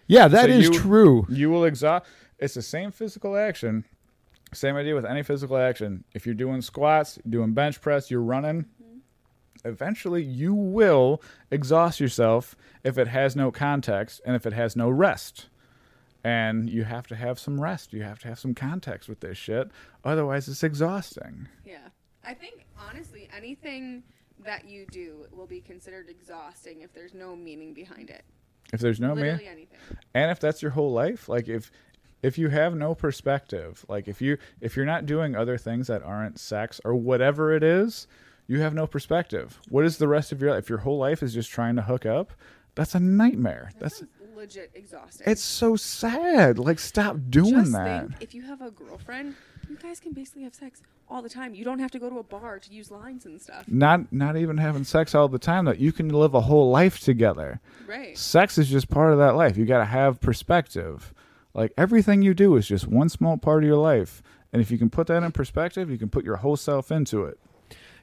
[0.07, 1.27] Yeah, that So is you- true.
[1.31, 2.07] you will exhaust.
[2.39, 3.85] It's the same physical action.
[4.53, 6.05] Same idea with any physical action.
[6.13, 8.67] If you're doing squats, doing bench press, you're running.
[9.65, 14.89] Eventually, you will exhaust yourself if it has no context and if it has no
[14.91, 15.47] rest.
[16.25, 17.93] And you have to have some rest.
[17.93, 19.71] You have to have some context with this shit.
[20.05, 21.49] Otherwise, it's exhausting.
[21.65, 21.89] Yeah.
[22.25, 24.05] I think honestly, anything
[24.45, 28.25] that you do will be considered exhausting if there's no meaning behind it.
[28.73, 29.79] If there's no meaning, Literally anything.
[30.15, 31.71] and if that's your whole life like if
[32.23, 36.03] if you have no perspective like if you if you're not doing other things that
[36.03, 38.07] aren't sex or whatever it is
[38.47, 41.23] you have no perspective what is the rest of your life if your whole life
[41.23, 42.33] is just trying to hook up
[42.75, 44.03] that's a nightmare that's
[44.37, 45.25] legit exhausting.
[45.29, 49.35] it's so sad like stop doing Just that think if you have a girlfriend,
[49.69, 51.55] you guys can basically have sex all the time.
[51.55, 53.65] You don't have to go to a bar to use lines and stuff.
[53.69, 56.99] not not even having sex all the time that you can live a whole life
[56.99, 58.17] together Right.
[58.19, 59.57] sex is just part of that life.
[59.57, 61.15] You got to have perspective.
[61.55, 64.23] Like everything you do is just one small part of your life.
[64.53, 67.25] And if you can put that in perspective, you can put your whole self into
[67.25, 67.39] it.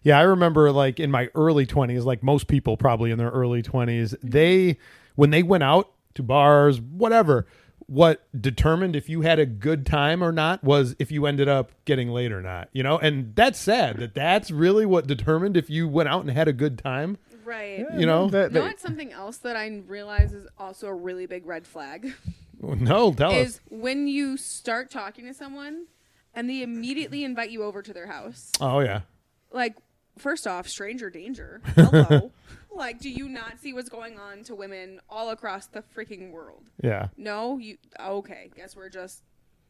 [0.03, 3.61] Yeah, I remember like in my early 20s, like most people probably in their early
[3.61, 4.77] 20s, they
[5.15, 7.45] when they went out to bars, whatever,
[7.87, 11.71] what determined if you had a good time or not was if you ended up
[11.85, 12.97] getting laid or not, you know?
[12.99, 16.53] And that's sad that that's really what determined if you went out and had a
[16.53, 17.79] good time, Right.
[17.97, 18.29] you know?
[18.29, 21.45] That- You know that- what's something else that I realize is also a really big
[21.45, 22.13] red flag?
[22.61, 23.47] Oh, no, tell us.
[23.47, 25.85] is when you start talking to someone
[26.35, 28.51] and they immediately invite you over to their house.
[28.61, 29.01] Oh yeah.
[29.51, 29.77] Like,
[30.17, 31.61] first off, stranger danger.
[31.75, 32.31] Hello.
[32.75, 36.63] like, do you not see what's going on to women all across the freaking world?
[36.83, 37.07] Yeah.
[37.17, 38.49] No, you okay?
[38.55, 39.23] Guess we're just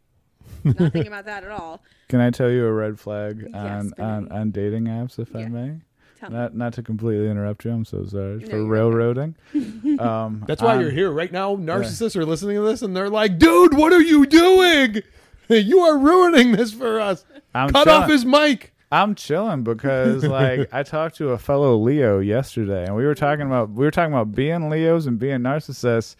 [0.63, 1.81] not thinking about that at all.
[2.07, 5.35] Can I tell you a red flag Yes, on, go on, on dating apps, if
[5.35, 5.47] I Yeah.
[5.49, 5.79] may?
[6.19, 6.35] Tell me.
[6.37, 7.71] Not not to completely interrupt you.
[7.71, 8.69] I'm so sorry No, for you're okay.
[8.69, 9.35] railroading.
[9.99, 11.55] um, That's why on- you're here right now.
[11.55, 15.01] Narcissists are listening to this and they're like, "Dude, what are you doing?
[15.47, 17.23] You are ruining this for us."
[17.55, 18.03] I'm Cut chilling.
[18.03, 18.73] off his mic.
[18.91, 23.45] I'm chilling because like I talked to a fellow Leo yesterday, and we were talking
[23.45, 26.15] about we were talking about being Leos and being narcissists,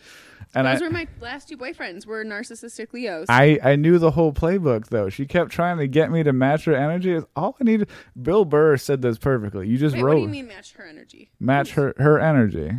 [0.53, 0.85] and I Those I.
[0.85, 2.05] were my last two boyfriends.
[2.05, 3.25] Were narcissistic Leos.
[3.27, 5.09] I, I knew the whole playbook though.
[5.09, 7.13] She kept trying to get me to match her energy.
[7.13, 7.89] It's All I needed.
[8.21, 9.67] Bill Burr said this perfectly.
[9.67, 11.31] You just Wait, wrote what do you mean match her energy?
[11.39, 12.71] match her her energy.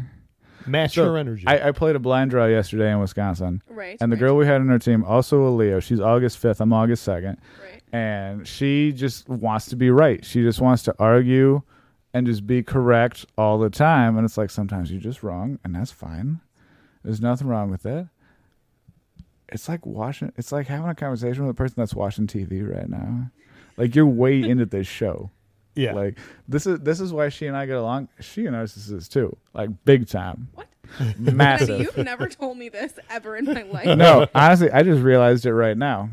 [0.66, 1.44] Match So, her energy.
[1.46, 3.96] I, I played a blind draw yesterday in Wisconsin, Right.
[4.00, 5.80] and the right, girl we had on our team also a Leo.
[5.80, 6.60] She's August fifth.
[6.60, 7.79] I'm August second, Right.
[7.92, 10.24] And she just wants to be right.
[10.24, 11.62] She just wants to argue
[12.12, 14.16] and just be correct all the time.
[14.16, 16.40] And it's like sometimes you're just wrong, and that's fine.
[17.04, 18.06] There's nothing wrong with it.
[19.48, 20.32] It's like watching.
[20.36, 23.30] It's like having a conversation with a person that's watching TV right now.
[23.76, 25.30] Like you're way into this show.
[25.74, 25.92] yeah.
[25.94, 28.08] Like this is this is why she and I get along.
[28.20, 30.66] She a narcissist too, like big time, What?
[31.18, 31.80] massive.
[31.80, 33.96] You've never told me this ever in my life.
[33.98, 36.10] no, honestly, I just realized it right now.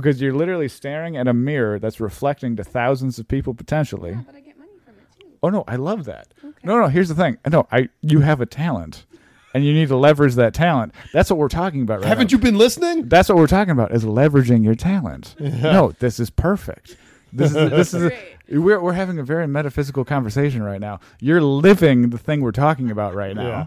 [0.00, 4.10] Because you're literally staring at a mirror that's reflecting to thousands of people potentially.
[4.10, 5.30] Yeah, but I get money from it too.
[5.42, 6.34] Oh no, I love that.
[6.44, 6.58] Okay.
[6.64, 7.38] No, no, here's the thing.
[7.50, 9.06] No, I you have a talent.
[9.54, 10.92] And you need to leverage that talent.
[11.12, 12.36] That's what we're talking about right Haven't now.
[12.36, 13.08] you been listening?
[13.08, 15.36] That's what we're talking about is leveraging your talent.
[15.38, 16.96] No, this is perfect.
[17.32, 18.60] This is this is Great.
[18.60, 20.98] we're we're having a very metaphysical conversation right now.
[21.20, 23.46] You're living the thing we're talking about right now.
[23.46, 23.66] Yeah.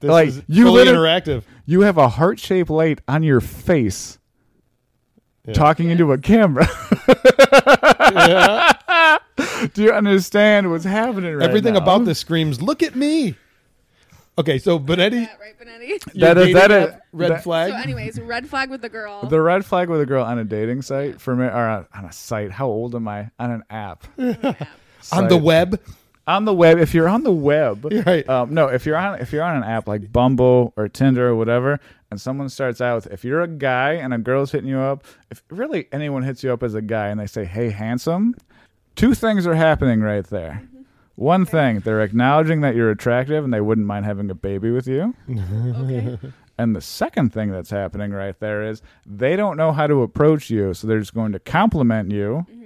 [0.00, 1.42] This Like, is you fully interactive.
[1.66, 4.17] You have a heart shaped light on your face
[5.48, 5.54] Yeah.
[5.54, 6.66] talking into a camera.
[8.12, 9.18] Yeah.
[9.74, 11.80] Do you understand what's happening right Everything now?
[11.80, 13.34] about this screams, "Look at me."
[14.36, 16.02] Okay, so Benetti, Yeah, right, Benetti.
[16.14, 17.72] That is- dating that is- app red that- flag.
[17.72, 19.24] So, anyways, red flag with the girl.
[19.26, 22.04] The red flag with a girl on a dating site for me, or on, on
[22.04, 22.52] a site.
[22.52, 23.30] How old am I?
[23.38, 24.04] On an app.
[24.18, 24.36] on
[25.28, 25.42] the Site.
[25.42, 25.80] web.
[26.26, 28.28] on the web if you're on the web You're right.
[28.28, 31.34] um, no if you're on if you're on an app like bumble or tinder or
[31.36, 31.80] whatever
[32.10, 35.04] and someone starts out with if you're a guy and a girl's hitting you up
[35.30, 38.34] if really anyone hits you up as a guy and they say hey handsome
[38.96, 40.62] two things are happening right there
[41.16, 44.86] one thing they're acknowledging that you're attractive and they wouldn't mind having a baby with
[44.88, 46.18] you okay.
[46.58, 50.48] and the second thing that's happening right there is they don't know how to approach
[50.50, 52.64] you so they're just going to compliment you Mm-hmm.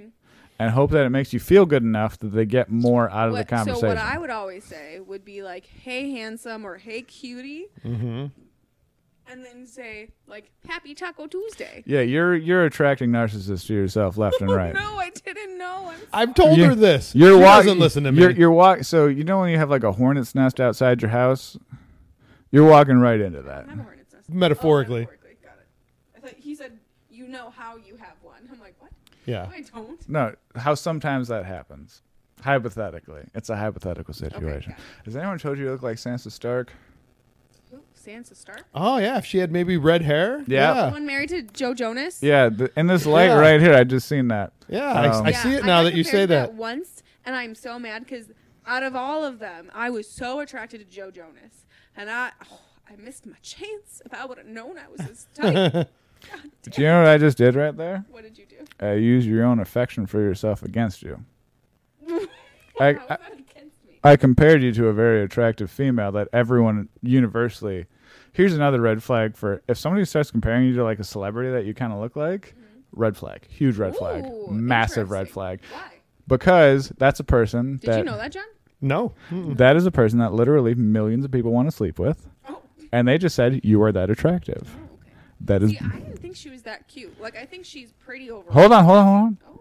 [0.59, 3.33] and hope that it makes you feel good enough that they get more out of
[3.33, 6.77] What- the conversation so what I would always say would be like, "Hey, handsome," or
[6.77, 8.27] "Hey, cutie." Mm-hmm.
[9.29, 11.83] And then say like Happy Taco Tuesday.
[11.85, 14.73] Yeah, you're you're attracting narcissists to yourself left and right.
[14.73, 15.91] no, I didn't know.
[15.91, 17.13] I'm I've told You- her this.
[17.15, 17.65] You're she walking.
[17.65, 18.21] doesn't listen to me.
[18.21, 18.83] You're, you're walk.
[18.83, 21.57] So you know when you have like a hornet's nest outside your house,
[22.51, 23.65] you're walking right into that.
[23.67, 24.25] I have a hornet's nest.
[24.31, 25.07] Oh, metaphorically.
[25.07, 25.37] Oh, metaphorically.
[25.43, 25.67] Got it.
[26.17, 26.77] I thought he said
[27.09, 28.47] you know how you have one.
[28.51, 28.91] I'm like, what?
[29.25, 29.47] yeah.
[29.51, 30.09] I don't.
[30.09, 32.01] No, how sometimes that happens.
[32.41, 34.71] Hypothetically, it's a hypothetical situation.
[34.73, 34.79] got.
[35.05, 36.73] Has anyone told you you look like Sansa Stark?
[38.07, 38.63] Ooh, Sansa Stark.
[38.73, 40.43] Oh yeah, if she had maybe red hair.
[40.47, 40.91] Yeah.
[40.91, 42.21] One married to Joe Jonas.
[42.21, 43.39] Yeah, the, in this light Yeah.
[43.39, 44.53] right here, I just seen that.
[44.67, 46.53] Yeah, Um, I, I Yeah, see it now got that you say compared to that.
[46.53, 48.27] once, and I'm so mad because
[48.65, 52.59] out of all of them, I was so attracted to Joe Jonas, and I, oh,
[52.89, 54.01] I missed my chance.
[54.05, 55.89] If I would have known I was his type,
[56.71, 58.05] Do you know what I just did right there?
[58.09, 58.55] what did you do?
[58.79, 61.23] I used your own affection for yourself against you.
[62.07, 62.09] I,
[62.79, 63.42] How I, was that against me?
[64.03, 67.85] I compared you to a very attractive female that everyone universally.
[68.33, 71.65] Here's another red flag for if somebody starts comparing you to like a celebrity that
[71.65, 72.49] you kind of look like.
[72.49, 72.59] Mm-hmm.
[72.95, 75.61] Red flag, huge red flag, massive red flag.
[75.71, 75.93] Why?
[76.27, 78.43] Because that's a person Did that you know that, John?
[78.81, 79.13] No.
[79.31, 79.57] Mm-mm.
[79.57, 82.61] that is a person that literally millions of people want to sleep with, Oh,
[82.91, 84.75] and they just said you are that attractive.
[84.77, 85.11] oh okay.
[85.41, 85.71] That is.
[85.71, 87.19] See, I didn't think she was that cute.
[87.19, 88.53] Like, I think she's pretty overall.
[88.53, 89.37] Hold on, hold on, hold on.
[89.47, 89.52] Oh,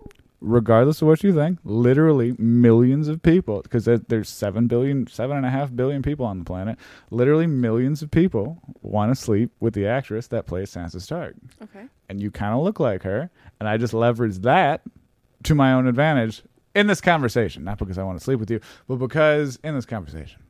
[0.43, 5.47] regardless of what you think, literally millions of people, because there's seven billion, seven and
[5.47, 6.79] a half billion people on the planet.
[7.11, 11.87] Literally millions of people want to sleep with the actress that plays Sansa Stark, okay.
[12.09, 13.31] and you kind of look like her.
[13.61, 14.83] And I just leveraged that
[15.45, 16.43] to my own advantage
[16.75, 19.87] in this conversation, not because I want to sleep with you, but because in this
[19.87, 20.41] conversation.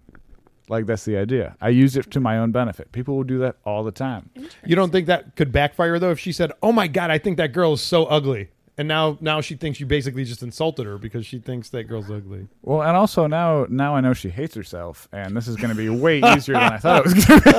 [0.69, 1.57] Like that's the idea.
[1.61, 2.93] I use it to my own benefit.
[2.93, 4.31] People will do that all the time.
[4.65, 7.37] You don't think that could backfire though if she said, "Oh my god, I think
[7.37, 10.99] that girl is so ugly," and now now she thinks you basically just insulted her
[10.99, 12.49] because she thinks that girl's ugly.
[12.63, 15.75] Well, and also now now I know she hates herself, and this is going to
[15.77, 17.51] be way easier than I thought it was going to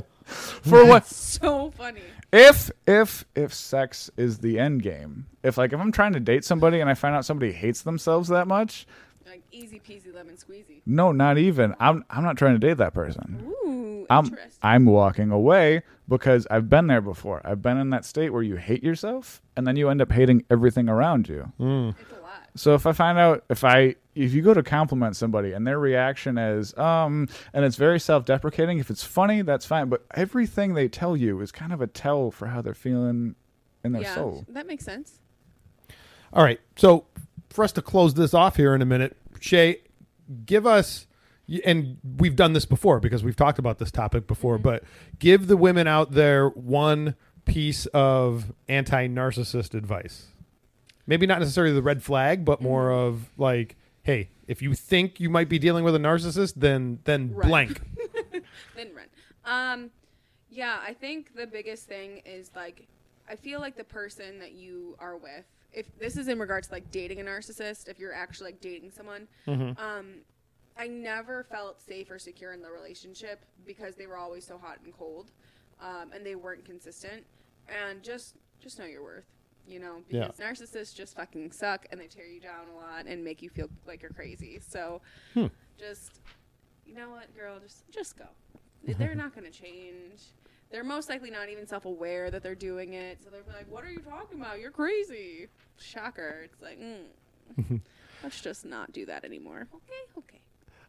[0.00, 0.06] be.
[0.24, 1.06] For what?
[1.06, 2.00] So funny.
[2.32, 6.44] If if if sex is the end game, if like if I'm trying to date
[6.44, 8.86] somebody and I find out somebody hates themselves that much,
[9.26, 10.80] Like easy peasy lemon squeezy.
[10.86, 11.74] no, not even.
[11.78, 13.44] I'm I'm not trying to date that person.
[13.46, 13.61] Ooh,
[14.10, 14.36] I'm.
[14.62, 17.40] I'm walking away because I've been there before.
[17.44, 20.44] I've been in that state where you hate yourself and then you end up hating
[20.50, 21.52] everything around you.
[21.98, 22.48] it's a lot.
[22.54, 25.78] So if I find out if I if you go to compliment somebody and their
[25.78, 30.88] reaction is um and it's very self-deprecating, if it's funny, that's fine, but everything they
[30.88, 33.34] tell you is kind of a tell for how they're feeling
[33.84, 34.44] in their yeah, soul.
[34.48, 35.20] that makes sense.
[36.32, 37.06] All right, so
[37.50, 39.80] for us to close this off here in a minute, Shay,
[40.46, 41.06] give us.
[41.64, 44.84] And we've done this before because we've talked about this topic before, but
[45.18, 50.28] give the women out there one piece of anti narcissist advice.
[51.06, 55.28] Maybe not necessarily the red flag, but more of like, hey, if you think you
[55.28, 57.48] might be dealing with a narcissist, then then Run.
[57.48, 57.80] blank.
[58.76, 59.06] then run.
[59.44, 59.90] Um,
[60.50, 62.86] yeah, I think the biggest thing is like,
[63.28, 66.74] I feel like the person that you are with, if this is in regards to
[66.74, 70.20] like dating a narcissist, if you're actually like dating someone, um,
[70.76, 74.78] I never felt safe or secure in the relationship because they were always so hot
[74.84, 75.30] and cold,
[75.80, 77.24] um, and they weren't consistent.
[77.68, 79.26] And just just know your worth,
[79.66, 80.28] you know, Yeah.
[80.28, 83.50] because narcissists just fucking suck and they tear you down a lot and make you
[83.50, 84.58] feel like you're crazy.
[84.60, 85.00] So
[85.34, 85.46] Hmm.
[85.78, 86.20] just
[86.86, 88.26] you know what, girl, just just go.
[88.84, 90.22] They're not going to change.
[90.70, 93.22] They're most likely not even self-aware that they're doing it.
[93.22, 94.58] So they're like, "What are you talking about?
[94.58, 96.42] You're crazy." Shocker.
[96.44, 97.04] It's like, mm,
[98.22, 99.68] let's just not do that anymore.
[99.72, 100.41] Okay, okay.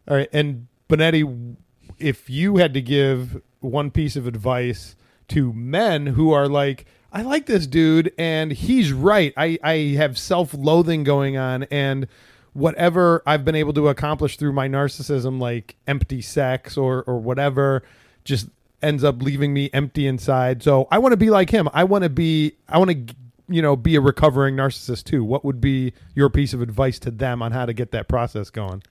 [0.08, 1.56] All right, and Benetti,
[1.98, 4.96] if you had to give one piece of advice
[5.30, 9.34] to men who are like, I like this dude and he's right.
[9.38, 12.08] I, I have self loathing going on and
[12.54, 17.84] whatever I've been able to accomplish through my narcissism, like empty sex or, or whatever,
[18.26, 18.48] just
[18.82, 20.64] ends up leaving me empty inside.
[20.64, 21.70] So I want to be like him.
[21.74, 23.16] I want to be, I want to,
[23.48, 25.24] you know, be a recovering narcissist too.
[25.24, 28.50] What would be your piece of advice to them on how to get that process
[28.50, 28.84] going?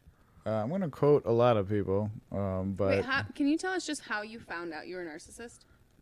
[0.45, 3.57] Uh, I'm going to quote a lot of people, um, but Wait, how, can you
[3.57, 5.61] tell us just how you found out you were a narcissist?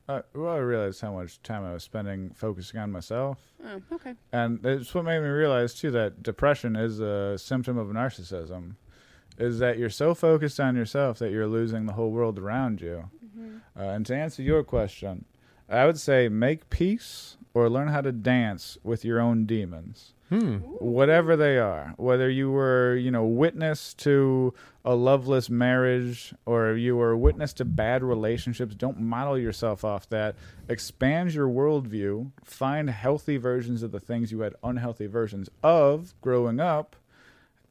[0.08, 3.38] uh, well, I realized how much time I was spending focusing on myself.
[3.64, 4.14] Oh, okay.
[4.32, 8.74] And it's what made me realize too that depression is a symptom of narcissism.
[9.38, 13.08] Is that you're so focused on yourself that you're losing the whole world around you.
[13.78, 15.24] Uh, and to answer your question,
[15.68, 20.12] I would say make peace or learn how to dance with your own demons.
[20.30, 20.58] Hmm.
[20.78, 24.54] Whatever they are, whether you were, you know, witness to
[24.84, 30.36] a loveless marriage or you were witness to bad relationships, don't model yourself off that.
[30.68, 32.30] Expand your worldview.
[32.44, 36.94] Find healthy versions of the things you had unhealthy versions of growing up,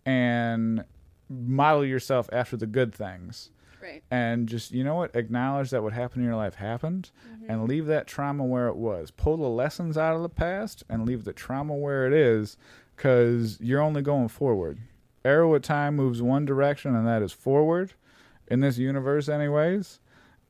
[0.05, 0.83] and
[1.29, 3.51] model yourself after the good things.
[3.81, 4.03] Right.
[4.11, 5.15] and just you know what?
[5.15, 7.49] Acknowledge that what happened in your life happened mm-hmm.
[7.49, 9.11] and leave that trauma where it was.
[9.11, 12.57] Pull the lessons out of the past and leave the trauma where it is
[12.95, 14.79] because you're only going forward.
[15.23, 17.93] Arrow of time moves one direction and that is forward
[18.47, 19.99] in this universe anyways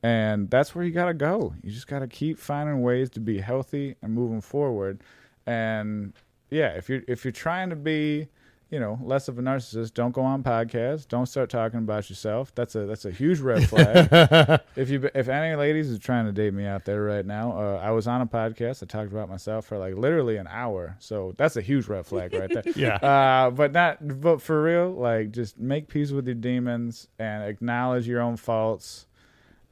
[0.02, 1.54] and that's where you got to go.
[1.62, 5.02] You just got to keep finding ways to be healthy and moving forward.
[5.46, 6.14] And
[6.50, 8.28] yeah if you're if you're trying to be
[8.70, 12.54] you know less of a narcissist don't go on podcasts don't start talking about yourself.
[12.54, 14.60] That's a that's a huge red flag.
[14.76, 17.80] If you if any ladies is trying to date me out there right now uh,
[17.82, 18.82] i was on a podcast.
[18.82, 20.96] I talked about myself for like literally an hour.
[21.00, 22.62] So that's a huge red flag right there.
[22.76, 22.96] Yeah.
[22.96, 28.06] uh, but not but for real like just make peace with your demons and acknowledge
[28.06, 29.06] your own faults.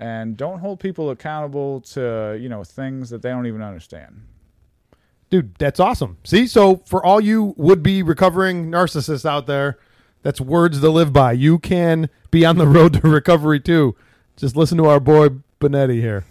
[0.00, 4.22] And don't hold people accountable to you know things that they don't even understand
[5.30, 6.16] Dude, that's awesome.
[6.24, 9.78] See, so for all you would be recovering narcissists out there,
[10.22, 11.32] that's words to live by.
[11.32, 13.94] You can be on the road to recovery too.
[14.36, 15.28] Just listen to our boy
[15.60, 16.24] Benetti here.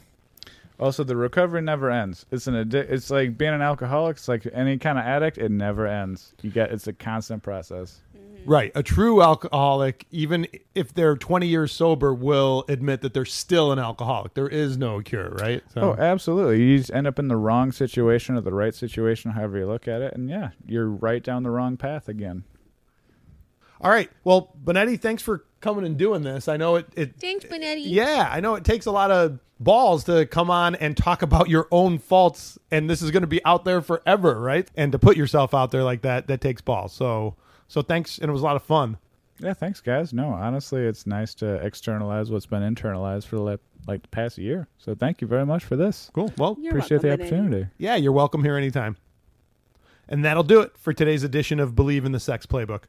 [0.80, 4.78] also the recovery never ends it's an it's like being an alcoholic it's like any
[4.78, 8.02] kind of addict it never ends you get it's a constant process
[8.48, 8.72] Right.
[8.76, 13.78] A true alcoholic, even if they're 20 years sober, will admit that they're still an
[13.80, 14.36] alcoholic.
[14.36, 15.62] There is no cure, right?
[15.74, 16.64] So, Oh, absolutely.
[16.64, 19.86] You just end up in the wrong situation or the right situation, however you look
[19.86, 22.46] at it, and yeah, you're right down the wrong path again.
[23.82, 24.10] all right.
[24.24, 26.48] Well, Benetti, thanks for coming and doing this.
[26.48, 27.84] I know it, it Thanks, Benetti.
[27.84, 31.50] Yeah, I know it takes a lot of balls to come on and talk about
[31.50, 34.70] your own faults, and this is going to be out there forever, right?
[34.78, 36.94] And to put yourself out there like that, that takes balls.
[36.94, 37.36] So,
[37.68, 38.98] so thanks, and it was a lot of fun.
[39.40, 40.14] Yeah, thanks, guys.
[40.14, 44.68] No, honestly, it's nice to externalize what's been internalized for the like the past year.
[44.80, 46.10] So thank you very much for this.
[46.14, 46.34] Cool.
[46.38, 47.30] Well, You're Appreciate the welcome, Benetti.
[47.40, 47.68] opportunity.
[47.78, 48.98] yeah, you're welcome here anytime.
[50.10, 52.84] And that'll do it for today's edition of Bleav in the Sex Playbook.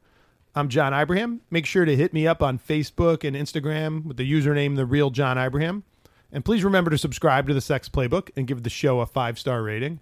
[0.54, 1.40] I'm John Ibrahim.
[1.50, 5.10] Make sure to hit me up on Facebook and Instagram with the username The Real
[5.10, 5.84] John Ibrahim.
[6.32, 9.38] And please remember to subscribe to the Sex Playbook and give the show a five
[9.38, 10.00] star rating.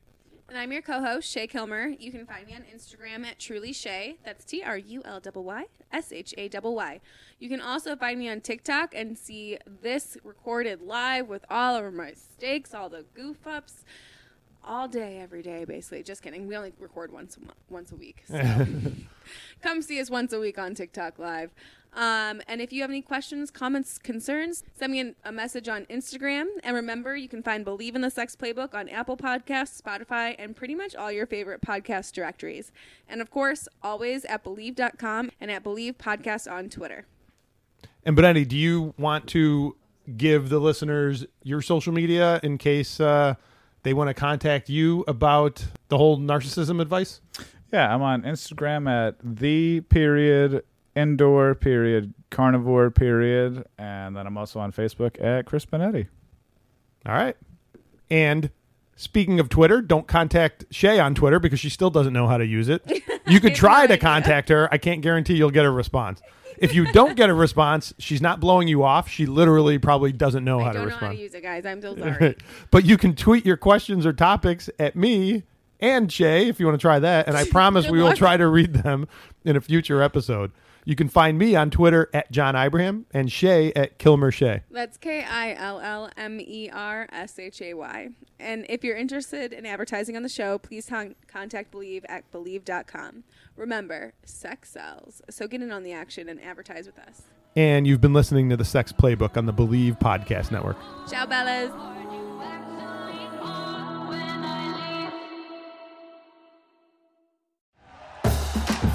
[0.48, 1.88] And I'm your co-host Shay Kilmer.
[1.98, 4.18] You can find me on Instagram at Truly Shay.
[4.24, 7.00] That's T R U L Y S H A Y Y.
[7.40, 11.92] You can also find me on TikTok and see this recorded live with all of
[11.92, 13.84] my mistakes, all the goof ups,
[14.62, 16.04] all day, every day, basically.
[16.04, 16.46] Just kidding.
[16.46, 18.22] We only record once a mo- once a week.
[18.28, 18.66] So
[19.62, 21.50] come see us once a week on TikTok live.
[21.96, 25.86] Um, and if you have any questions, comments, concerns, send me an, a message on
[25.86, 26.44] Instagram.
[26.62, 30.54] And remember, you can find Bleav in the Sex Playbook on Apple Podcasts, Spotify, and
[30.54, 32.70] pretty much all your favorite podcast directories.
[33.08, 37.06] And of course, always at Bleav.com and at Bleav Podcast on Twitter.
[38.04, 39.76] And Benetti, do you want to
[40.18, 43.34] give the listeners your social media in case uh,
[43.84, 47.22] they want to contact you about the whole narcissism advice?
[47.72, 50.62] Yeah, I'm on Instagram at the period
[50.96, 56.08] indoor period carnivore period, and then I'm also on Facebook at Chris Benetti.
[57.06, 57.36] All right.
[58.10, 58.50] And
[58.96, 62.46] speaking of Twitter, don't contact Shay on Twitter because she still doesn't know how to
[62.46, 62.82] use it.
[63.28, 64.72] You could try to contact her.
[64.72, 66.22] I can't guarantee you'll get a response.
[66.58, 69.08] If you don't get a response, she's not blowing you off.
[69.08, 71.66] She literally probably doesn't know I how don't to know how to use it, guys.
[71.66, 72.36] I'm so sorry.
[72.70, 75.42] but you can tweet your questions or topics at me
[75.80, 77.26] and Shay if you want to try that.
[77.26, 79.08] And I promise we will try to read them
[79.44, 80.52] in a future episode.
[80.88, 84.62] You can find me on Twitter at John Ibrahim and Shay at Kilmer Shay.
[84.70, 88.10] That's K I L L M E R S H A Y.
[88.38, 93.24] And if you're interested in advertising on the show, please con- contact Bleav at Bleav.com.
[93.56, 95.22] Remember, sex sells.
[95.28, 97.22] So get in on the action and advertise with us.
[97.56, 100.76] And you've been listening to the Sex Playbook on the Bleav Podcast Network.
[101.10, 102.05] Ciao, Bellas.